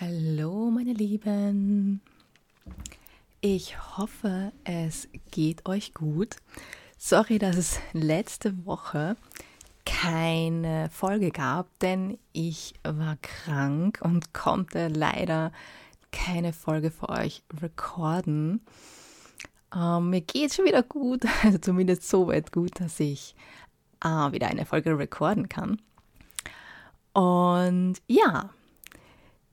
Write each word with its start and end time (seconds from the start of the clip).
Hallo 0.00 0.70
meine 0.70 0.94
Lieben. 0.94 2.00
Ich 3.42 3.76
hoffe, 3.98 4.50
es 4.64 5.08
geht 5.30 5.66
euch 5.66 5.92
gut. 5.92 6.36
Sorry, 6.96 7.38
dass 7.38 7.56
es 7.58 7.80
letzte 7.92 8.64
Woche 8.64 9.18
keine 9.84 10.88
Folge 10.90 11.30
gab, 11.30 11.66
denn 11.80 12.16
ich 12.32 12.72
war 12.82 13.18
krank 13.20 14.00
und 14.02 14.32
konnte 14.32 14.88
leider 14.88 15.52
keine 16.12 16.54
Folge 16.54 16.90
für 16.90 17.10
euch 17.10 17.42
recorden. 17.60 18.62
Ähm, 19.76 20.08
mir 20.08 20.22
geht 20.22 20.54
schon 20.54 20.64
wieder 20.64 20.82
gut, 20.82 21.26
also 21.42 21.58
zumindest 21.58 22.08
so 22.08 22.28
weit 22.28 22.52
gut, 22.52 22.80
dass 22.80 22.98
ich 23.00 23.34
äh, 24.02 24.32
wieder 24.32 24.46
eine 24.46 24.64
Folge 24.64 24.96
recorden 24.96 25.50
kann. 25.50 25.78
Und 27.12 27.96
ja, 28.06 28.48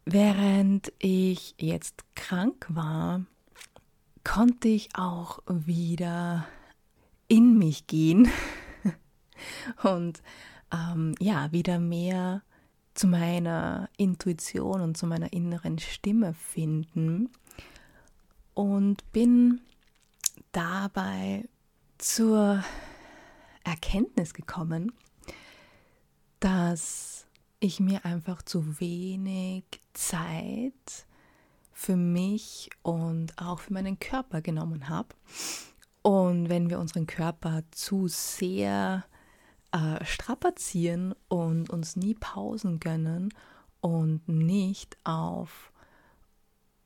Während 0.09 0.93
ich 0.99 1.53
jetzt 1.59 2.05
krank 2.15 2.65
war, 2.69 3.25
konnte 4.23 4.69
ich 4.69 4.95
auch 4.95 5.39
wieder 5.49 6.47
in 7.27 7.57
mich 7.57 7.87
gehen 7.87 8.31
und 9.83 10.23
ähm, 10.71 11.13
ja, 11.19 11.51
wieder 11.51 11.79
mehr 11.79 12.41
zu 12.93 13.07
meiner 13.07 13.89
Intuition 13.97 14.79
und 14.79 14.95
zu 14.95 15.07
meiner 15.07 15.33
inneren 15.33 15.77
Stimme 15.77 16.33
finden 16.33 17.29
und 18.53 19.11
bin 19.11 19.59
dabei 20.53 21.49
zur 21.97 22.63
Erkenntnis 23.65 24.33
gekommen, 24.33 24.93
dass 26.39 27.27
ich 27.59 27.81
mir 27.81 28.05
einfach 28.05 28.41
zu 28.41 28.79
wenig 28.79 29.65
Zeit 30.07 31.05
für 31.73 31.95
mich 31.95 32.69
und 32.81 33.37
auch 33.37 33.59
für 33.59 33.73
meinen 33.73 33.99
Körper 33.99 34.41
genommen 34.41 34.89
habe. 34.89 35.09
Und 36.01 36.49
wenn 36.49 36.69
wir 36.69 36.79
unseren 36.79 37.07
Körper 37.07 37.63
zu 37.71 38.07
sehr 38.07 39.05
äh, 39.71 40.03
strapazieren 40.05 41.13
und 41.27 41.69
uns 41.69 41.95
nie 41.95 42.15
Pausen 42.15 42.79
gönnen 42.79 43.33
und 43.81 44.27
nicht 44.27 44.97
auf 45.03 45.71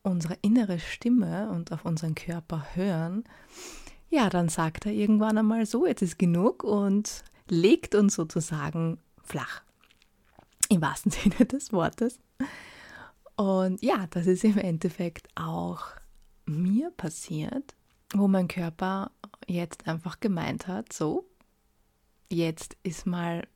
unsere 0.04 0.38
innere 0.42 0.80
Stimme 0.80 1.50
und 1.52 1.72
auf 1.72 1.86
unseren 1.86 2.16
Körper 2.16 2.66
hören, 2.74 3.24
ja, 4.10 4.30
dann 4.30 4.50
sagt 4.50 4.88
er 4.88 4.92
irgendwann 4.92 5.38
einmal 5.38 5.66
so, 5.66 5.86
jetzt 5.86 6.02
ist 6.02 6.18
genug 6.18 6.64
und 6.64 7.24
legt 7.48 7.94
uns 7.94 8.16
sozusagen 8.16 8.98
flach 9.24 9.62
im 10.70 10.82
wahrsten 10.82 11.12
Sinne 11.12 11.46
des 11.46 11.72
Wortes. 11.72 12.20
Und 13.36 13.82
ja, 13.82 14.08
das 14.10 14.28
ist 14.28 14.44
im 14.44 14.58
Endeffekt 14.58 15.28
auch 15.36 15.86
mir 16.46 16.92
passiert, 16.92 17.76
wo 18.14 18.28
mein 18.28 18.48
Körper 18.48 19.12
jetzt 19.48 19.88
einfach 19.88 20.20
gemeint 20.20 20.68
hat, 20.68 20.94
so, 20.94 21.26
jetzt 22.30 22.78
ist 22.84 23.06
mal 23.06 23.48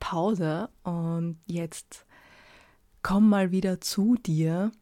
Pause 0.00 0.68
und 0.82 1.38
jetzt 1.46 2.06
komm 3.02 3.28
mal 3.28 3.50
wieder 3.50 3.80
zu 3.80 4.16
dir, 4.16 4.72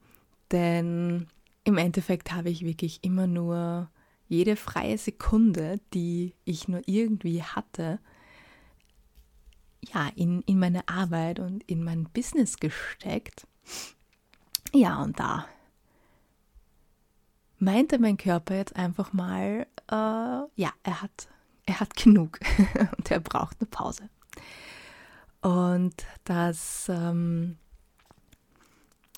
denn 0.51 1.27
im 1.65 1.79
Endeffekt 1.79 2.33
habe 2.33 2.51
ich 2.51 2.65
wirklich 2.65 3.05
immer 3.05 3.27
nur 3.27 3.91
jede 4.29 4.57
freie 4.57 4.97
Sekunde, 4.97 5.81
die 5.93 6.35
ich 6.45 6.69
nur 6.69 6.83
irgendwie 6.87 7.43
hatte, 7.43 7.99
ja, 9.83 10.09
in, 10.15 10.43
in 10.43 10.59
meine 10.59 10.89
Arbeit 10.89 11.41
und 11.41 11.63
in 11.65 11.83
mein 11.83 12.05
Business 12.05 12.59
gesteckt. 12.59 13.47
Ja, 14.73 15.03
und 15.03 15.19
da. 15.19 15.47
Meinte 17.59 17.99
mein 17.99 18.17
Körper 18.17 18.55
jetzt 18.57 18.77
einfach 18.77 19.13
mal, 19.13 19.67
äh, 19.91 19.95
ja, 19.95 20.73
er 20.83 21.03
hat, 21.03 21.29
er 21.67 21.81
hat 21.81 21.95
genug. 21.97 22.39
Und 22.97 23.11
er 23.11 23.21
braucht 23.21 23.59
eine 23.61 23.69
Pause. 23.69 24.09
Und 25.43 26.07
das, 26.25 26.89
ähm, 26.89 27.59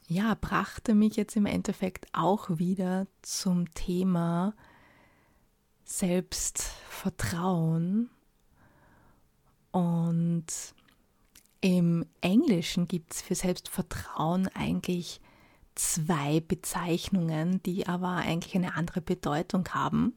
ja, 0.09 0.37
brachte 0.41 0.94
mich 0.94 1.15
jetzt 1.16 1.37
im 1.37 1.47
Endeffekt 1.47 2.06
auch 2.12 2.59
wieder 2.59 3.06
zum 3.22 3.72
Thema 3.75 4.54
Selbstvertrauen. 5.84 8.10
Und 9.71 10.47
im 11.60 12.06
Englischen 12.21 12.88
gibt 12.88 13.15
es 13.15 13.22
für 13.22 13.34
Selbstvertrauen 13.34 14.48
eigentlich 14.48 15.22
zwei 15.75 16.41
Bezeichnungen, 16.41 17.62
die 17.62 17.87
aber 17.87 18.16
eigentlich 18.16 18.55
eine 18.55 18.75
andere 18.75 19.00
Bedeutung 19.00 19.69
haben 19.71 20.15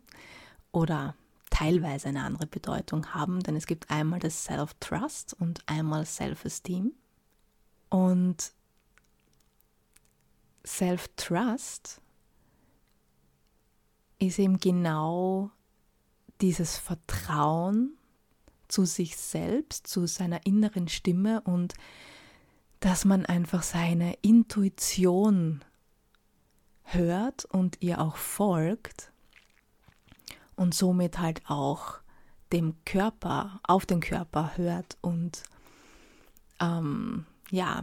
oder 0.72 1.16
teilweise 1.50 2.10
eine 2.10 2.24
andere 2.24 2.48
Bedeutung 2.48 3.14
haben, 3.14 3.42
denn 3.42 3.56
es 3.56 3.66
gibt 3.66 3.90
einmal 3.90 4.20
das 4.20 4.44
Self-Trust 4.44 5.36
und 5.40 5.62
einmal 5.68 6.06
Self-Esteem. 6.06 6.92
Und 7.90 8.52
Self-Trust 10.66 12.02
ist 14.20 14.40
eben 14.40 14.60
genau 14.60 15.52
dieses 16.42 16.78
Vertrauen 16.78 17.98
zu 18.68 18.86
sich 18.86 19.16
selbst, 19.16 19.88
zu 19.88 20.08
seiner 20.08 20.46
inneren 20.46 20.88
Stimme 20.88 21.42
und 21.42 21.74
dass 22.86 23.04
man 23.04 23.26
einfach 23.26 23.64
seine 23.64 24.14
Intuition 24.22 25.66
hört 26.84 27.44
und 27.46 27.82
ihr 27.82 28.00
auch 28.00 28.16
folgt 28.16 29.12
und 30.56 30.76
somit 30.76 31.18
halt 31.18 31.42
auch 31.50 31.96
dem 32.52 32.76
Körper, 32.86 33.60
auf 33.64 33.88
den 33.88 34.02
Körper 34.02 34.56
hört 34.56 35.00
und 35.02 35.42
ähm, 36.60 37.26
ja, 37.50 37.82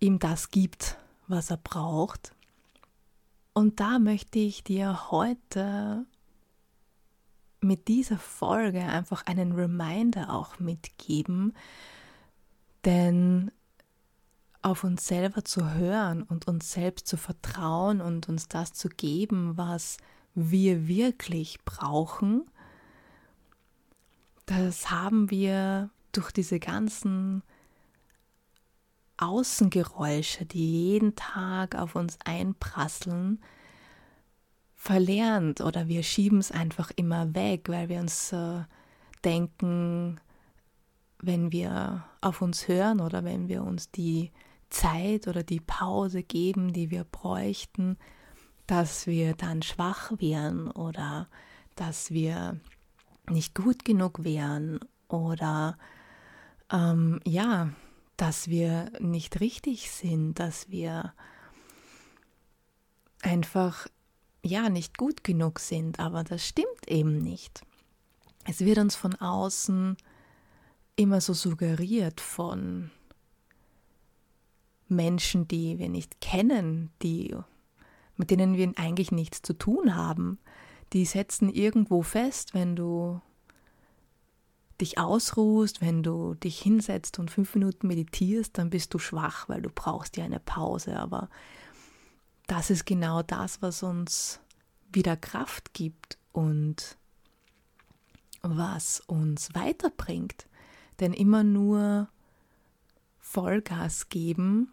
ihm 0.00 0.18
das 0.18 0.50
gibt, 0.50 0.98
was 1.28 1.50
er 1.50 1.58
braucht. 1.58 2.32
Und 3.52 3.78
da 3.78 4.00
möchte 4.00 4.40
ich 4.40 4.64
dir 4.64 5.12
heute 5.12 6.06
mit 7.60 7.86
dieser 7.86 8.18
Folge 8.18 8.82
einfach 8.82 9.26
einen 9.26 9.52
Reminder 9.52 10.34
auch 10.34 10.58
mitgeben, 10.58 11.54
denn 12.84 13.50
auf 14.62 14.84
uns 14.84 15.06
selber 15.06 15.44
zu 15.44 15.74
hören 15.74 16.22
und 16.22 16.48
uns 16.48 16.72
selbst 16.72 17.06
zu 17.06 17.16
vertrauen 17.16 18.00
und 18.00 18.28
uns 18.28 18.48
das 18.48 18.72
zu 18.72 18.88
geben, 18.88 19.56
was 19.56 19.98
wir 20.34 20.88
wirklich 20.88 21.58
brauchen, 21.64 22.44
das 24.46 24.90
haben 24.90 25.30
wir 25.30 25.90
durch 26.12 26.32
diese 26.32 26.58
ganzen 26.58 27.42
Außengeräusche, 29.18 30.46
die 30.46 30.90
jeden 30.90 31.16
Tag 31.16 31.74
auf 31.74 31.96
uns 31.96 32.18
einprasseln, 32.24 33.42
verlernt 34.74 35.60
oder 35.60 35.88
wir 35.88 36.02
schieben 36.02 36.38
es 36.38 36.52
einfach 36.52 36.90
immer 36.94 37.34
weg, 37.34 37.68
weil 37.68 37.88
wir 37.88 37.98
uns 37.98 38.32
äh, 38.32 38.62
denken, 39.24 40.20
wenn 41.20 41.52
wir 41.52 42.04
auf 42.20 42.42
uns 42.42 42.68
hören 42.68 43.00
oder 43.00 43.24
wenn 43.24 43.48
wir 43.48 43.62
uns 43.62 43.90
die 43.90 44.30
Zeit 44.70 45.26
oder 45.26 45.42
die 45.42 45.60
Pause 45.60 46.22
geben, 46.22 46.72
die 46.72 46.90
wir 46.90 47.04
bräuchten, 47.04 47.98
dass 48.66 49.06
wir 49.06 49.34
dann 49.34 49.62
schwach 49.62 50.12
wären 50.18 50.70
oder 50.70 51.28
dass 51.74 52.10
wir 52.10 52.60
nicht 53.30 53.54
gut 53.54 53.84
genug 53.84 54.24
wären 54.24 54.78
oder 55.08 55.78
ähm, 56.70 57.20
ja, 57.24 57.70
dass 58.16 58.48
wir 58.48 58.90
nicht 59.00 59.40
richtig 59.40 59.90
sind, 59.90 60.38
dass 60.38 60.70
wir 60.70 61.14
einfach 63.22 63.86
ja 64.42 64.68
nicht 64.68 64.98
gut 64.98 65.24
genug 65.24 65.60
sind, 65.60 65.98
aber 65.98 66.24
das 66.24 66.46
stimmt 66.46 66.86
eben 66.88 67.18
nicht. 67.18 67.62
Es 68.44 68.60
wird 68.60 68.78
uns 68.78 68.96
von 68.96 69.14
außen 69.14 69.96
immer 70.98 71.20
so 71.20 71.32
suggeriert 71.32 72.20
von 72.20 72.90
Menschen, 74.88 75.46
die 75.46 75.78
wir 75.78 75.88
nicht 75.88 76.20
kennen, 76.20 76.90
die 77.02 77.36
mit 78.16 78.30
denen 78.30 78.56
wir 78.56 78.72
eigentlich 78.76 79.12
nichts 79.12 79.42
zu 79.42 79.54
tun 79.54 79.94
haben. 79.94 80.38
Die 80.92 81.04
setzen 81.04 81.48
irgendwo 81.48 82.02
fest, 82.02 82.52
wenn 82.52 82.74
du 82.74 83.20
dich 84.80 84.98
ausruhst, 84.98 85.80
wenn 85.80 86.02
du 86.02 86.34
dich 86.34 86.60
hinsetzt 86.60 87.18
und 87.20 87.30
fünf 87.30 87.54
Minuten 87.54 87.86
meditierst, 87.86 88.58
dann 88.58 88.70
bist 88.70 88.92
du 88.92 88.98
schwach, 88.98 89.48
weil 89.48 89.62
du 89.62 89.70
brauchst 89.70 90.16
ja 90.16 90.24
eine 90.24 90.40
Pause. 90.40 90.98
Aber 90.98 91.30
das 92.48 92.70
ist 92.70 92.86
genau 92.86 93.22
das, 93.22 93.62
was 93.62 93.84
uns 93.84 94.40
wieder 94.92 95.16
Kraft 95.16 95.74
gibt 95.74 96.18
und 96.32 96.96
was 98.42 99.00
uns 99.06 99.54
weiterbringt. 99.54 100.47
Denn 101.00 101.12
immer 101.12 101.44
nur 101.44 102.08
Vollgas 103.18 104.08
geben 104.08 104.72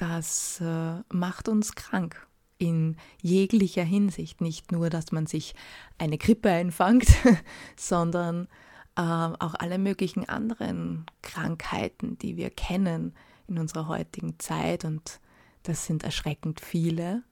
das 0.00 0.60
äh, 0.62 1.02
macht 1.12 1.48
uns 1.48 1.74
krank 1.74 2.26
in 2.56 2.96
jeglicher 3.20 3.84
Hinsicht. 3.84 4.40
Nicht 4.40 4.72
nur, 4.72 4.88
dass 4.88 5.12
man 5.12 5.26
sich 5.26 5.54
eine 5.98 6.16
Grippe 6.16 6.50
einfangt, 6.50 7.06
sondern 7.76 8.48
äh, 8.96 9.02
auch 9.02 9.54
alle 9.54 9.78
möglichen 9.78 10.26
anderen 10.26 11.04
Krankheiten, 11.20 12.16
die 12.18 12.38
wir 12.38 12.48
kennen 12.48 13.14
in 13.46 13.58
unserer 13.58 13.88
heutigen 13.88 14.38
Zeit, 14.38 14.86
und 14.86 15.20
das 15.64 15.84
sind 15.84 16.02
erschreckend 16.02 16.60
viele, 16.60 17.22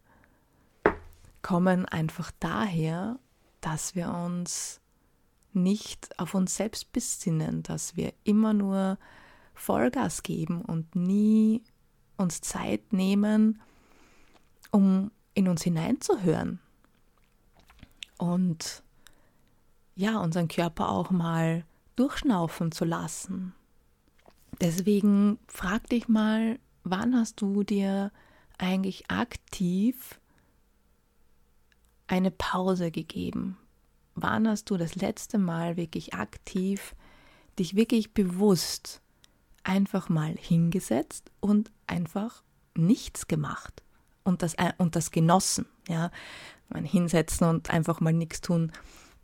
kommen 1.41 1.87
einfach 1.87 2.31
daher, 2.39 3.19
dass 3.63 3.95
wir 3.95 4.11
uns 4.11 4.83
nicht 5.53 6.19
auf 6.19 6.35
uns 6.35 6.57
selbst 6.57 6.93
besinnen, 6.93 7.63
dass 7.63 7.97
wir 7.97 8.13
immer 8.25 8.53
nur 8.53 8.99
Vollgas 9.55 10.23
geben 10.23 10.63
und 10.63 10.95
nie 10.95 11.63
uns 12.17 12.41
Zeit 12.41 12.93
nehmen, 12.93 13.61
um 14.71 15.11
in 15.35 15.49
uns 15.49 15.63
hineinzuhören 15.63 16.61
und 18.19 18.83
ja, 19.95 20.19
unseren 20.21 20.49
Körper 20.49 20.91
auch 20.91 21.11
mal 21.11 21.65
durchschnaufen 21.97 22.71
zu 22.71 22.85
lassen. 22.85 23.55
Deswegen 24.61 25.39
frag 25.47 25.89
dich 25.89 26.09
mal, 26.09 26.59
wann 26.85 27.17
hast 27.17 27.41
du 27.41 27.63
dir 27.63 28.13
eigentlich 28.59 29.11
aktiv 29.11 30.21
eine 32.07 32.31
Pause 32.31 32.91
gegeben? 32.91 33.57
Wann 34.23 34.49
hast 34.49 34.71
du 34.71 34.77
das 34.77 34.95
letzte 34.97 35.39
Mal 35.39 35.77
wirklich 35.77 36.15
aktiv 36.15 36.95
dich 37.59 37.75
wirklich 37.75 38.15
bewusst 38.15 39.01
einfach 39.65 40.09
mal 40.09 40.35
hingesetzt 40.39 41.31
und 41.41 41.71
einfach 41.87 42.43
nichts 42.75 43.27
gemacht 43.29 43.83
und 44.25 44.43
das, 44.43 44.55
und 44.79 44.97
das 44.97 45.11
genossen. 45.11 45.67
Ja, 45.89 46.11
man 46.69 46.85
hinsetzen 46.85 47.49
und 47.49 47.71
einfach 47.71 48.01
mal 48.01 48.13
nichts 48.13 48.41
tun. 48.41 48.73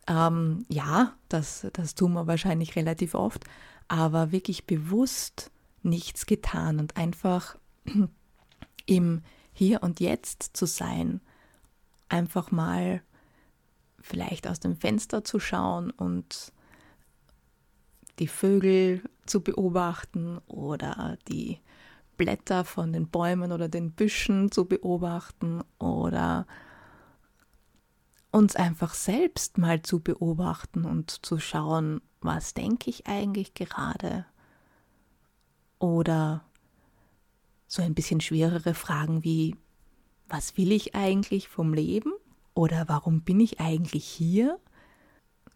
Ähm, 0.07 0.65
ja, 0.69 1.15
das, 1.29 1.67
das 1.73 1.95
tun 1.95 2.13
wir 2.13 2.27
wahrscheinlich 2.27 2.77
relativ 2.77 3.15
oft, 3.15 3.45
aber 3.89 4.33
wirklich 4.33 4.67
bewusst 4.67 5.51
nichts 5.83 6.27
getan 6.27 6.79
und 6.79 6.97
einfach 6.97 7.57
im 8.87 9.23
Hier 9.53 9.83
und 9.83 10.01
Jetzt 10.01 10.51
zu 10.55 10.67
sein, 10.67 11.21
einfach 12.09 12.51
mal 12.51 13.03
vielleicht 14.05 14.47
aus 14.47 14.61
dem 14.61 14.77
Fenster 14.77 15.25
zu 15.25 15.41
schauen 15.41 15.91
und 15.91 16.53
die 18.19 18.29
Vögel 18.29 19.03
zu 19.25 19.41
beobachten 19.41 20.39
oder 20.47 21.17
die 21.27 21.59
Blätter 22.19 22.65
von 22.65 22.93
den 22.93 23.09
Bäumen 23.09 23.51
oder 23.51 23.69
den 23.69 23.93
Büschen 23.93 24.53
zu 24.53 24.67
beobachten 24.67 25.63
oder 25.79 26.47
uns 28.31 28.57
einfach 28.57 28.93
selbst 28.93 29.57
mal 29.57 29.81
zu 29.83 30.01
beobachten 30.01 30.85
und 30.85 31.25
zu 31.25 31.39
schauen, 31.39 32.03
was 32.21 32.53
denke 32.53 32.91
ich 32.91 33.07
eigentlich 33.07 33.55
gerade? 33.55 34.27
Oder 35.79 36.45
so 37.67 37.83
ein 37.83 37.95
bisschen 37.95 38.21
schwerere 38.21 38.75
Fragen 38.75 39.25
wie, 39.25 39.57
was 40.29 40.57
will 40.59 40.73
ich 40.73 40.95
eigentlich 40.95 41.49
vom 41.49 41.73
Leben? 41.73 42.13
Oder 42.55 42.89
warum 42.89 43.23
bin 43.23 43.41
ich 43.41 43.61
eigentlich 43.61 44.05
hier? 44.05 44.59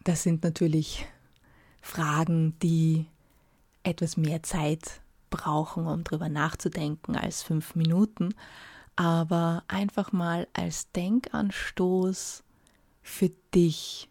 Das 0.04 0.22
sind 0.22 0.42
natürlich 0.42 1.06
Fragen, 1.80 2.58
die 2.60 3.06
etwas 3.84 4.16
mehr 4.16 4.42
Zeit 4.42 5.00
brauchen, 5.30 5.86
um 5.86 6.04
darüber 6.04 6.28
nachzudenken 6.28 7.16
als 7.16 7.42
fünf 7.42 7.74
Minuten, 7.74 8.34
aber 8.96 9.62
einfach 9.68 10.12
mal 10.12 10.48
als 10.52 10.90
Denkanstoß 10.92 12.42
für 13.02 13.30
dich. 13.54 14.08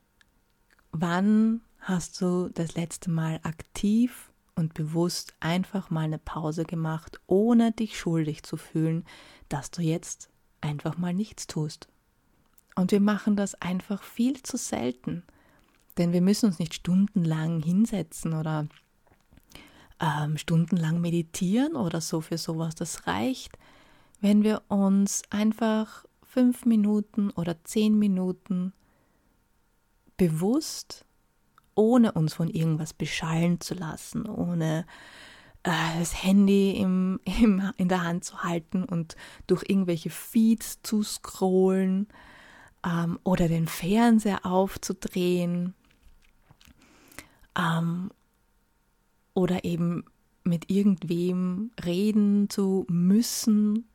Wann 0.91 1.61
hast 1.79 2.21
du 2.21 2.49
das 2.53 2.75
letzte 2.75 3.09
Mal 3.11 3.39
aktiv 3.43 4.31
und 4.55 4.73
bewusst 4.73 5.35
einfach 5.39 5.89
mal 5.89 6.01
eine 6.05 6.17
Pause 6.17 6.63
gemacht, 6.63 7.19
ohne 7.27 7.71
dich 7.71 7.99
schuldig 7.99 8.43
zu 8.43 8.57
fühlen, 8.57 9.05
dass 9.49 9.71
du 9.71 9.81
jetzt 9.81 10.29
einfach 10.61 10.97
mal 10.97 11.13
nichts 11.13 11.47
tust? 11.47 11.87
Und 12.77 12.91
wir 12.91 13.01
machen 13.01 13.35
das 13.35 13.55
einfach 13.55 14.03
viel 14.03 14.43
zu 14.43 14.55
selten. 14.55 15.23
Denn 15.97 16.13
wir 16.13 16.21
müssen 16.21 16.45
uns 16.45 16.59
nicht 16.59 16.75
stundenlang 16.75 17.59
hinsetzen 17.63 18.33
oder 18.33 18.67
ähm, 19.99 20.37
stundenlang 20.37 21.01
meditieren 21.01 21.75
oder 21.75 22.01
so 22.01 22.21
für 22.21 22.37
sowas. 22.37 22.75
Das 22.75 23.07
reicht, 23.07 23.57
wenn 24.21 24.43
wir 24.43 24.61
uns 24.67 25.23
einfach 25.31 26.05
fünf 26.21 26.65
Minuten 26.65 27.31
oder 27.31 27.63
zehn 27.63 27.97
Minuten 27.97 28.73
bewusst, 30.15 31.03
ohne 31.73 32.11
uns 32.11 32.35
von 32.35 32.47
irgendwas 32.47 32.93
beschallen 32.93 33.59
zu 33.59 33.73
lassen, 33.73 34.29
ohne 34.29 34.85
äh, 35.63 35.97
das 35.97 36.23
Handy 36.23 36.73
im, 36.73 37.19
im, 37.23 37.71
in 37.77 37.89
der 37.89 38.03
Hand 38.03 38.23
zu 38.23 38.43
halten 38.43 38.83
und 38.83 39.15
durch 39.47 39.63
irgendwelche 39.67 40.11
Feeds 40.11 40.83
zu 40.83 41.01
scrollen 41.01 42.07
ähm, 42.87 43.19
oder 43.23 43.47
den 43.47 43.67
Fernseher 43.67 44.45
aufzudrehen 44.45 45.73
ähm, 47.57 48.11
oder 49.33 49.65
eben 49.65 50.05
mit 50.43 50.71
irgendwem 50.71 51.71
reden 51.83 52.49
zu 52.49 52.85
müssen, 52.89 53.87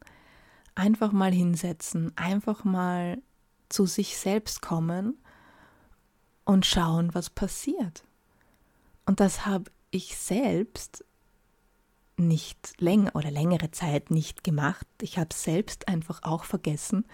einfach 0.75 1.12
mal 1.12 1.33
hinsetzen, 1.33 2.12
einfach 2.17 2.65
mal 2.65 3.23
zu 3.69 3.87
sich 3.87 4.19
selbst 4.19 4.61
kommen 4.61 5.17
und 6.44 6.67
schauen, 6.67 7.15
was 7.15 7.31
passiert. 7.31 8.05
Und 9.06 9.21
das 9.21 9.47
habe 9.47 9.71
ich 9.91 10.17
selbst 10.17 11.05
nicht 12.17 12.75
länger 12.79 13.17
oder 13.17 13.31
längere 13.31 13.71
Zeit 13.71 14.11
nicht 14.11 14.44
gemacht. 14.44 14.87
Ich 15.00 15.19
habe 15.19 15.35
selbst 15.35 15.89
einfach 15.89 16.23
auch 16.23 16.44
vergessen. 16.44 17.06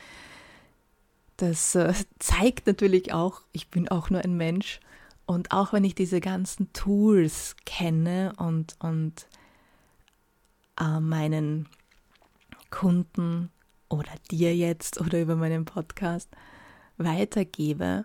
Das 1.38 1.75
äh, 1.75 1.94
zeigt 2.19 2.67
natürlich 2.67 3.14
auch, 3.14 3.40
ich 3.52 3.70
bin 3.70 3.88
auch 3.88 4.11
nur 4.11 4.20
ein 4.20 4.37
Mensch 4.37 4.81
und 5.25 5.52
auch 5.52 5.73
wenn 5.73 5.85
ich 5.85 5.94
diese 5.94 6.20
ganzen 6.20 6.73
Tools 6.73 7.56
kenne 7.64 8.35
und, 8.37 8.76
und 8.81 9.26
äh, 10.81 11.00
meinen 11.00 11.69
Kunden 12.70 13.50
oder 13.89 14.10
dir 14.31 14.55
jetzt 14.55 15.01
oder 15.01 15.20
über 15.20 15.36
meinen 15.36 15.65
Podcast 15.65 16.29
weitergebe, 16.98 18.05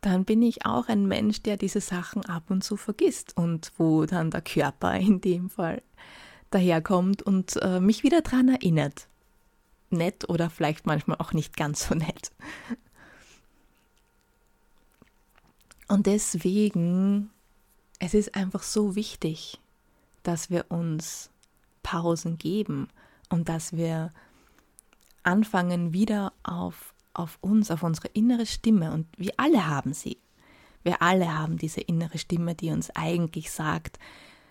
dann 0.00 0.24
bin 0.24 0.42
ich 0.42 0.64
auch 0.64 0.88
ein 0.88 1.06
Mensch, 1.06 1.42
der 1.42 1.56
diese 1.56 1.80
Sachen 1.80 2.24
ab 2.24 2.50
und 2.50 2.64
zu 2.64 2.76
vergisst 2.76 3.36
und 3.36 3.72
wo 3.76 4.06
dann 4.06 4.30
der 4.30 4.42
Körper 4.42 4.94
in 4.96 5.20
dem 5.20 5.50
Fall 5.50 5.82
daherkommt 6.50 7.22
und 7.22 7.56
äh, 7.62 7.80
mich 7.80 8.02
wieder 8.02 8.22
daran 8.22 8.48
erinnert. 8.48 9.09
Nett 9.92 10.28
oder 10.28 10.50
vielleicht 10.50 10.86
manchmal 10.86 11.18
auch 11.18 11.32
nicht 11.32 11.56
ganz 11.56 11.88
so 11.88 11.94
nett. 11.94 12.32
Und 15.88 16.06
deswegen, 16.06 17.30
es 17.98 18.14
ist 18.14 18.34
einfach 18.36 18.62
so 18.62 18.94
wichtig, 18.94 19.58
dass 20.22 20.50
wir 20.50 20.66
uns 20.68 21.30
Pausen 21.82 22.38
geben 22.38 22.88
und 23.28 23.48
dass 23.48 23.72
wir 23.72 24.12
anfangen, 25.22 25.92
wieder 25.92 26.32
auf, 26.42 26.94
auf 27.12 27.38
uns, 27.40 27.70
auf 27.70 27.82
unsere 27.82 28.08
innere 28.08 28.46
Stimme, 28.46 28.92
und 28.92 29.06
wir 29.16 29.32
alle 29.36 29.66
haben 29.66 29.92
sie. 29.92 30.18
Wir 30.82 31.02
alle 31.02 31.36
haben 31.36 31.58
diese 31.58 31.80
innere 31.80 32.18
Stimme, 32.18 32.54
die 32.54 32.70
uns 32.70 32.90
eigentlich 32.94 33.50
sagt, 33.50 33.98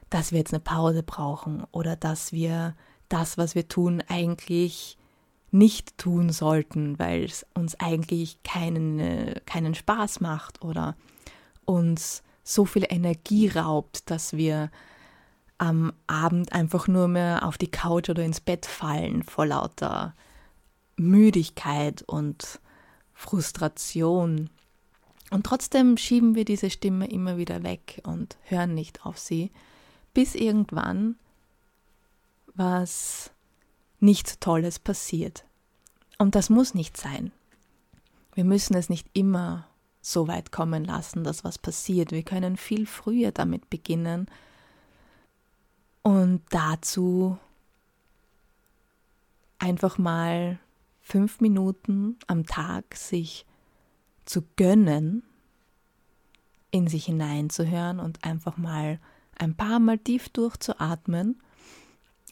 dass 0.09 0.31
wir 0.31 0.39
jetzt 0.39 0.53
eine 0.53 0.59
Pause 0.59 1.03
brauchen 1.03 1.63
oder 1.71 1.95
dass 1.95 2.31
wir 2.31 2.75
das, 3.07 3.37
was 3.37 3.55
wir 3.55 3.67
tun, 3.67 4.03
eigentlich 4.07 4.98
nicht 5.51 5.97
tun 5.97 6.29
sollten, 6.31 6.99
weil 6.99 7.23
es 7.23 7.45
uns 7.53 7.75
eigentlich 7.79 8.41
keinen, 8.43 9.33
keinen 9.45 9.75
Spaß 9.75 10.19
macht 10.19 10.63
oder 10.63 10.95
uns 11.65 12.23
so 12.43 12.65
viel 12.65 12.85
Energie 12.89 13.47
raubt, 13.47 14.09
dass 14.09 14.33
wir 14.33 14.71
am 15.57 15.93
Abend 16.07 16.53
einfach 16.53 16.87
nur 16.87 17.07
mehr 17.07 17.45
auf 17.45 17.57
die 17.57 17.69
Couch 17.69 18.09
oder 18.09 18.23
ins 18.23 18.39
Bett 18.39 18.65
fallen 18.65 19.23
vor 19.23 19.45
lauter 19.45 20.15
Müdigkeit 20.95 22.01
und 22.03 22.59
Frustration. 23.13 24.49
Und 25.31 25.45
trotzdem 25.45 25.97
schieben 25.97 26.35
wir 26.35 26.45
diese 26.45 26.69
Stimme 26.69 27.07
immer 27.07 27.37
wieder 27.37 27.63
weg 27.63 28.01
und 28.03 28.37
hören 28.43 28.73
nicht 28.73 29.05
auf 29.05 29.19
sie, 29.19 29.51
bis 30.13 30.33
irgendwann 30.33 31.15
was 32.55 33.31
nichts 33.99 34.39
Tolles 34.39 34.79
passiert. 34.79 35.45
Und 36.17 36.35
das 36.35 36.49
muss 36.49 36.73
nicht 36.73 36.97
sein. 36.97 37.31
Wir 38.33 38.43
müssen 38.43 38.75
es 38.75 38.89
nicht 38.89 39.07
immer 39.13 39.67
so 40.01 40.27
weit 40.27 40.51
kommen 40.51 40.85
lassen, 40.85 41.23
dass 41.23 41.43
was 41.43 41.57
passiert. 41.57 42.11
Wir 42.11 42.23
können 42.23 42.57
viel 42.57 42.85
früher 42.85 43.31
damit 43.31 43.69
beginnen 43.69 44.27
und 46.03 46.41
dazu 46.49 47.37
einfach 49.57 49.97
mal 49.97 50.59
fünf 51.01 51.41
Minuten 51.41 52.17
am 52.27 52.45
Tag 52.45 52.95
sich 52.95 53.45
zu 54.25 54.43
gönnen, 54.55 55.23
in 56.71 56.87
sich 56.87 57.05
hineinzuhören 57.05 57.99
und 57.99 58.23
einfach 58.23 58.57
mal 58.57 58.99
ein 59.35 59.55
paar 59.55 59.79
Mal 59.79 59.97
tief 59.97 60.29
durchzuatmen 60.29 61.41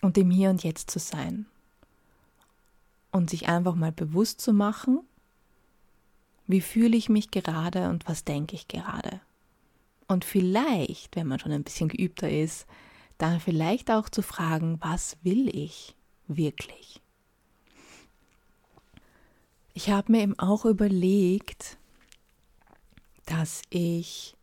und 0.01 0.17
im 0.17 0.29
Hier 0.29 0.49
und 0.49 0.63
Jetzt 0.63 0.91
zu 0.91 0.99
sein. 0.99 1.47
Und 3.17 3.31
sich 3.31 3.49
einfach 3.49 3.73
mal 3.73 3.91
bewusst 3.91 4.41
zu 4.41 4.53
machen, 4.53 4.99
wie 6.45 6.61
fühle 6.61 6.95
ich 6.95 7.09
mich 7.09 7.31
gerade 7.31 7.89
und 7.89 8.07
was 8.07 8.23
denke 8.23 8.53
ich 8.53 8.67
gerade. 8.67 9.21
Und 10.07 10.23
vielleicht, 10.23 11.15
wenn 11.15 11.25
man 11.25 11.39
schon 11.39 11.51
ein 11.51 11.63
bisschen 11.63 11.89
geübter 11.89 12.29
ist, 12.29 12.67
dann 13.17 13.39
vielleicht 13.39 13.89
auch 13.89 14.07
zu 14.07 14.21
fragen, 14.21 14.77
was 14.81 15.17
will 15.23 15.49
ich 15.49 15.95
wirklich? 16.27 17.01
Ich 19.73 19.89
habe 19.89 20.11
mir 20.11 20.21
eben 20.21 20.37
auch 20.37 20.65
überlegt, 20.65 21.79
dass 23.25 23.63
ich 23.71 24.35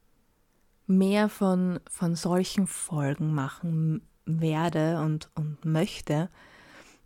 mehr 0.88 1.28
von, 1.28 1.78
von 1.88 2.16
solchen 2.16 2.66
Folgen 2.66 3.35
machen 3.35 4.02
werde 4.26 5.00
und, 5.00 5.31
und 5.37 5.64
möchte, 5.64 6.28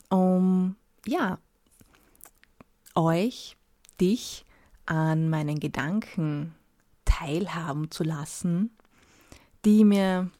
um 0.08 0.74
ja, 1.06 1.38
euch, 2.98 3.56
dich 4.00 4.44
an 4.84 5.30
meinen 5.30 5.60
Gedanken 5.60 6.54
teilhaben 7.04 7.90
zu 7.90 8.04
lassen, 8.04 8.76
die 9.64 9.84
mir 9.84 10.30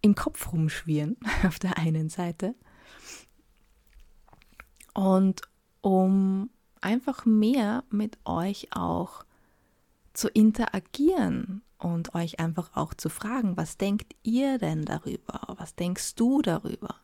im 0.00 0.14
Kopf 0.14 0.52
rumschwirren 0.52 1.16
auf 1.46 1.58
der 1.58 1.78
einen 1.78 2.10
Seite 2.10 2.54
und 4.92 5.42
um 5.80 6.50
einfach 6.80 7.24
mehr 7.24 7.84
mit 7.90 8.18
euch 8.24 8.68
auch 8.72 9.24
zu 10.12 10.28
interagieren 10.28 11.62
und 11.78 12.14
euch 12.14 12.40
einfach 12.40 12.70
auch 12.74 12.94
zu 12.94 13.08
fragen, 13.08 13.56
was 13.56 13.76
denkt 13.76 14.14
ihr 14.22 14.58
denn 14.58 14.84
darüber? 14.84 15.40
Was 15.58 15.74
denkst 15.74 16.14
du 16.14 16.40
darüber? 16.40 16.96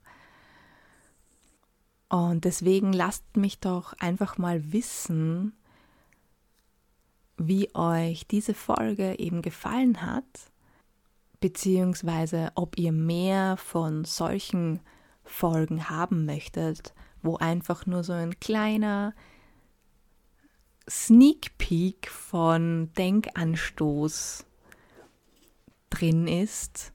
Und 2.10 2.44
deswegen 2.44 2.92
lasst 2.92 3.36
mich 3.36 3.60
doch 3.60 3.94
einfach 4.00 4.36
mal 4.36 4.72
wissen, 4.72 5.52
wie 7.38 7.72
euch 7.74 8.26
diese 8.26 8.52
Folge 8.52 9.18
eben 9.20 9.42
gefallen 9.42 10.02
hat, 10.02 10.24
beziehungsweise 11.38 12.50
ob 12.56 12.76
ihr 12.78 12.90
mehr 12.90 13.56
von 13.56 14.04
solchen 14.04 14.80
Folgen 15.22 15.88
haben 15.88 16.26
möchtet, 16.26 16.94
wo 17.22 17.36
einfach 17.36 17.86
nur 17.86 18.02
so 18.02 18.12
ein 18.12 18.38
kleiner 18.40 19.14
Sneak 20.88 21.56
Peek 21.58 22.10
von 22.10 22.92
Denkanstoß 22.98 24.44
drin 25.90 26.26
ist. 26.26 26.92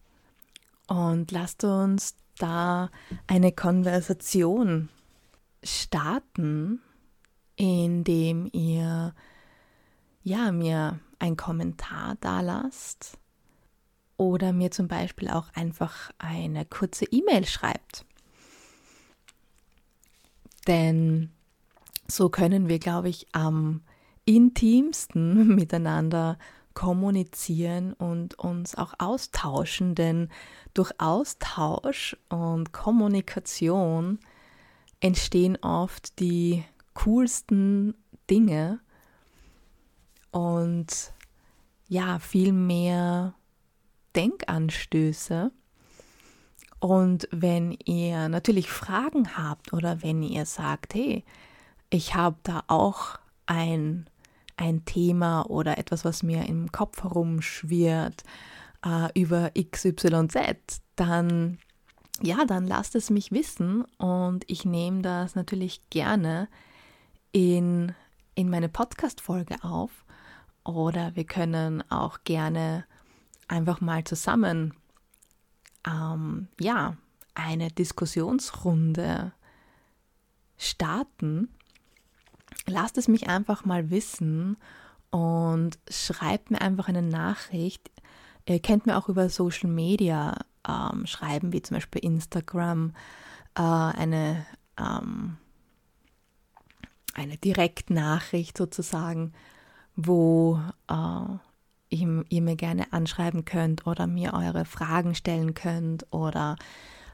Und 0.87 1.31
lasst 1.31 1.63
uns 1.63 2.15
da 2.37 2.91
eine 3.27 3.53
Konversation 3.53 4.89
starten, 5.65 6.81
indem 7.55 8.49
ihr 8.53 9.13
ja 10.23 10.51
mir 10.51 10.99
einen 11.19 11.37
Kommentar 11.37 12.17
da 12.21 12.41
lasst 12.41 13.17
oder 14.17 14.53
mir 14.53 14.71
zum 14.71 14.87
Beispiel 14.87 15.29
auch 15.29 15.49
einfach 15.53 16.11
eine 16.17 16.65
kurze 16.65 17.05
E-Mail 17.05 17.45
schreibt. 17.45 18.05
Denn 20.67 21.31
so 22.07 22.29
können 22.29 22.67
wir, 22.67 22.79
glaube 22.79 23.09
ich, 23.09 23.27
am 23.33 23.81
intimsten 24.25 25.47
miteinander 25.55 26.37
kommunizieren 26.73 27.93
und 27.93 28.37
uns 28.37 28.75
auch 28.75 28.93
austauschen, 28.97 29.95
denn 29.95 30.29
durch 30.73 30.91
Austausch 30.99 32.17
und 32.29 32.73
Kommunikation 32.73 34.19
entstehen 35.05 35.55
oft 35.61 36.19
die 36.19 36.63
coolsten 36.95 37.93
Dinge 38.27 38.79
und 40.31 41.13
ja, 41.87 42.17
viel 42.17 42.51
mehr 42.51 43.35
Denkanstöße. 44.15 45.51
Und 46.79 47.27
wenn 47.29 47.77
ihr 47.85 48.29
natürlich 48.29 48.71
Fragen 48.71 49.37
habt 49.37 49.73
oder 49.73 50.01
wenn 50.01 50.23
ihr 50.23 50.47
sagt, 50.47 50.95
hey, 50.95 51.23
ich 51.91 52.15
habe 52.15 52.37
da 52.41 52.63
auch 52.65 53.19
ein, 53.45 54.09
ein 54.57 54.85
Thema 54.85 55.43
oder 55.43 55.77
etwas, 55.77 56.03
was 56.03 56.23
mir 56.23 56.47
im 56.47 56.71
Kopf 56.71 57.03
herumschwirrt 57.03 58.23
äh, 58.83 59.09
über 59.13 59.51
XYZ, 59.51 60.81
dann 60.95 61.59
ja, 62.21 62.45
dann 62.45 62.67
lasst 62.67 62.95
es 62.95 63.09
mich 63.09 63.31
wissen 63.31 63.83
und 63.97 64.43
ich 64.47 64.65
nehme 64.65 65.01
das 65.01 65.35
natürlich 65.35 65.81
gerne 65.89 66.47
in, 67.31 67.93
in 68.35 68.49
meine 68.49 68.69
Podcast-Folge 68.69 69.63
auf. 69.63 70.05
Oder 70.63 71.15
wir 71.15 71.25
können 71.25 71.83
auch 71.91 72.19
gerne 72.23 72.85
einfach 73.47 73.81
mal 73.81 74.03
zusammen 74.03 74.73
ähm, 75.85 76.47
ja, 76.59 76.97
eine 77.35 77.69
Diskussionsrunde 77.69 79.33
starten. 80.57 81.49
Lasst 82.65 82.97
es 82.97 83.07
mich 83.07 83.27
einfach 83.27 83.65
mal 83.65 83.91
wissen 83.91 84.57
und 85.11 85.77
schreibt 85.89 86.49
mir 86.49 86.61
einfach 86.61 86.87
eine 86.87 87.01
Nachricht. 87.01 87.91
Ihr 88.47 88.59
könnt 88.59 88.85
mir 88.85 88.97
auch 88.97 89.09
über 89.09 89.29
Social 89.29 89.69
Media 89.69 90.37
ähm, 90.67 91.05
schreiben, 91.05 91.53
wie 91.53 91.61
zum 91.61 91.75
Beispiel 91.75 92.03
Instagram, 92.03 92.93
äh, 93.55 93.61
eine, 93.61 94.45
ähm, 94.79 95.37
eine 97.13 97.37
Direktnachricht 97.37 98.57
sozusagen, 98.57 99.33
wo 99.95 100.59
äh, 100.89 101.95
ihr, 101.95 102.25
ihr, 102.29 102.41
mir 102.41 102.55
gerne 102.55 102.91
anschreiben 102.91 103.45
könnt 103.45 103.87
oder 103.87 104.07
mir 104.07 104.33
eure 104.33 104.65
Fragen 104.65 105.15
stellen 105.15 105.53
könnt 105.53 106.05
oder 106.11 106.57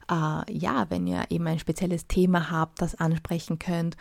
äh, 0.09 0.51
ja, 0.51 0.89
wenn 0.89 1.07
ihr 1.07 1.25
eben 1.29 1.47
ein 1.47 1.59
spezielles 1.59 2.07
Thema 2.07 2.49
habt, 2.49 2.81
das 2.81 2.95
ansprechen 2.95 3.59
könnt. 3.59 3.97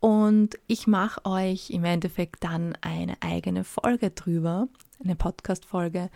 Und 0.00 0.58
ich 0.66 0.88
mache 0.88 1.24
euch 1.24 1.70
im 1.70 1.84
Endeffekt 1.84 2.42
dann 2.42 2.76
eine 2.80 3.14
eigene 3.20 3.62
Folge 3.62 4.10
drüber, 4.10 4.66
eine 5.04 5.14
Podcast-Folge, 5.14 6.10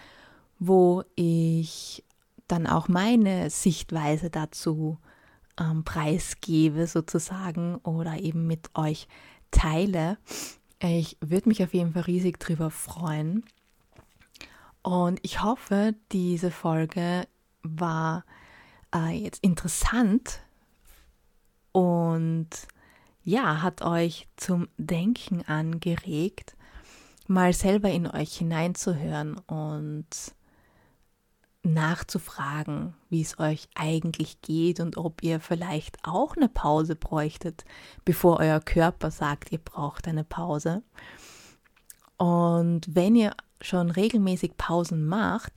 wo 0.58 1.04
ich 1.14 2.02
dann 2.48 2.66
auch 2.66 2.88
meine 2.88 3.50
Sichtweise 3.50 4.30
dazu 4.30 4.98
ähm, 5.58 5.84
preisgebe 5.84 6.86
sozusagen 6.86 7.76
oder 7.76 8.18
eben 8.18 8.46
mit 8.46 8.70
euch 8.74 9.08
teile. 9.50 10.18
Ich 10.80 11.16
würde 11.20 11.48
mich 11.48 11.62
auf 11.62 11.74
jeden 11.74 11.92
Fall 11.92 12.02
riesig 12.02 12.38
drüber 12.38 12.70
freuen. 12.70 13.44
Und 14.82 15.18
ich 15.22 15.42
hoffe, 15.42 15.94
diese 16.12 16.50
Folge 16.50 17.26
war 17.62 18.24
äh, 18.94 19.10
jetzt 19.10 19.42
interessant 19.42 20.40
und 21.72 22.48
ja, 23.24 23.62
hat 23.62 23.82
euch 23.82 24.28
zum 24.36 24.68
Denken 24.78 25.42
angeregt, 25.42 26.56
mal 27.26 27.52
selber 27.52 27.90
in 27.90 28.06
euch 28.06 28.36
hineinzuhören 28.36 29.38
und 29.48 30.06
nachzufragen, 31.74 32.94
wie 33.10 33.22
es 33.22 33.38
euch 33.38 33.68
eigentlich 33.74 34.40
geht 34.40 34.80
und 34.80 34.96
ob 34.96 35.22
ihr 35.22 35.40
vielleicht 35.40 35.98
auch 36.04 36.36
eine 36.36 36.48
Pause 36.48 36.96
bräuchtet, 36.96 37.64
bevor 38.04 38.38
euer 38.38 38.60
Körper 38.60 39.10
sagt, 39.10 39.52
ihr 39.52 39.58
braucht 39.58 40.08
eine 40.08 40.24
Pause. 40.24 40.82
Und 42.16 42.82
wenn 42.88 43.14
ihr 43.14 43.32
schon 43.60 43.90
regelmäßig 43.90 44.56
Pausen 44.56 45.06
macht, 45.06 45.52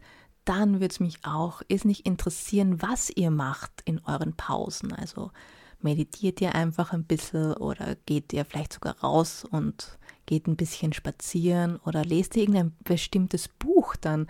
dann 0.45 0.73
würde 0.73 0.87
es 0.87 0.99
mich 0.99 1.19
auch 1.23 1.61
ist 1.67 1.85
nicht 1.85 2.05
interessieren, 2.05 2.81
was 2.81 3.09
ihr 3.09 3.29
macht 3.29 3.81
in 3.85 4.01
euren 4.05 4.35
Pausen. 4.35 4.91
Also 4.91 5.31
meditiert 5.79 6.41
ihr 6.41 6.55
einfach 6.55 6.91
ein 6.91 7.03
bisschen 7.03 7.53
oder 7.53 7.95
geht 8.05 8.33
ihr 8.33 8.45
vielleicht 8.45 8.73
sogar 8.73 8.99
raus 8.99 9.45
und 9.49 9.99
geht 10.29 10.47
ein 10.47 10.55
bisschen 10.55 10.93
spazieren 10.93 11.77
oder 11.85 12.05
lest 12.05 12.37
irgendein 12.37 12.75
bestimmtes 12.83 13.47
Buch 13.47 13.95
dann. 13.95 14.27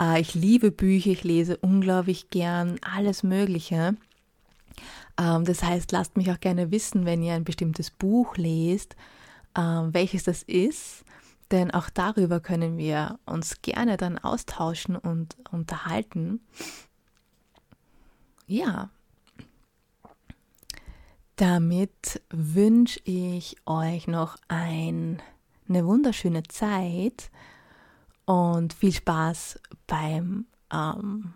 Äh, 0.00 0.20
ich 0.20 0.34
liebe 0.34 0.70
Bücher, 0.70 1.10
ich 1.12 1.24
lese 1.24 1.56
unglaublich 1.56 2.28
gern 2.28 2.78
alles 2.82 3.22
Mögliche. 3.22 3.96
Ähm, 5.18 5.44
das 5.46 5.62
heißt, 5.62 5.92
lasst 5.92 6.18
mich 6.18 6.30
auch 6.30 6.40
gerne 6.40 6.70
wissen, 6.70 7.06
wenn 7.06 7.22
ihr 7.22 7.32
ein 7.32 7.44
bestimmtes 7.44 7.90
Buch 7.90 8.36
lest, 8.36 8.96
äh, 9.56 9.60
welches 9.62 10.24
das 10.24 10.42
ist. 10.42 11.04
Denn 11.50 11.70
auch 11.70 11.88
darüber 11.88 12.38
können 12.40 12.76
wir 12.76 13.18
uns 13.24 13.62
gerne 13.62 13.96
dann 13.96 14.18
austauschen 14.18 14.94
und 14.94 15.36
unterhalten. 15.50 16.40
Ja, 18.46 18.90
Damit 21.40 22.20
wünsche 22.28 23.00
ich 23.04 23.56
euch 23.64 24.06
noch 24.06 24.36
ein, 24.48 25.22
eine 25.70 25.86
wunderschöne 25.86 26.42
Zeit 26.42 27.30
und 28.26 28.74
viel 28.74 28.92
Spaß 28.92 29.58
beim 29.86 30.44
ähm, 30.70 31.32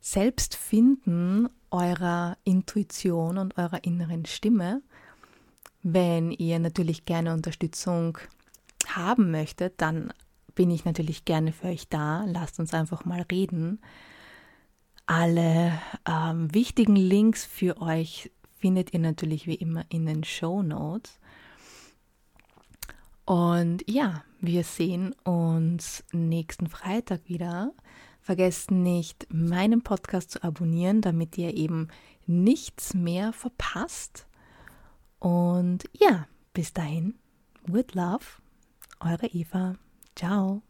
Selbstfinden 0.00 1.50
eurer 1.70 2.36
Intuition 2.42 3.38
und 3.38 3.56
eurer 3.58 3.84
inneren 3.84 4.26
Stimme. 4.26 4.82
Wenn 5.84 6.32
ihr 6.32 6.58
natürlich 6.58 7.04
gerne 7.04 7.34
Unterstützung 7.34 8.18
haben 8.88 9.30
möchtet, 9.30 9.74
dann 9.80 10.12
bin 10.56 10.72
ich 10.72 10.84
natürlich 10.84 11.24
gerne 11.24 11.52
für 11.52 11.68
euch 11.68 11.88
da. 11.88 12.24
Lasst 12.26 12.58
uns 12.58 12.74
einfach 12.74 13.04
mal 13.04 13.24
reden. 13.30 13.78
Alle 15.06 15.80
ähm, 16.06 16.54
wichtigen 16.54 16.96
Links 16.96 17.44
für 17.44 17.80
euch 17.80 18.30
findet 18.58 18.92
ihr 18.92 19.00
natürlich 19.00 19.46
wie 19.46 19.56
immer 19.56 19.84
in 19.88 20.06
den 20.06 20.24
Show 20.24 20.62
Notes. 20.62 21.18
Und 23.24 23.88
ja, 23.88 24.24
wir 24.40 24.64
sehen 24.64 25.14
uns 25.24 26.04
nächsten 26.12 26.68
Freitag 26.68 27.28
wieder. 27.28 27.72
Vergesst 28.20 28.70
nicht, 28.70 29.26
meinen 29.32 29.82
Podcast 29.82 30.30
zu 30.30 30.44
abonnieren, 30.44 31.00
damit 31.00 31.36
ihr 31.38 31.54
eben 31.54 31.88
nichts 32.26 32.94
mehr 32.94 33.32
verpasst. 33.32 34.26
Und 35.18 35.84
ja, 35.92 36.26
bis 36.52 36.72
dahin, 36.72 37.16
with 37.66 37.94
love, 37.94 38.24
eure 39.00 39.26
Eva. 39.26 39.74
Ciao. 40.14 40.62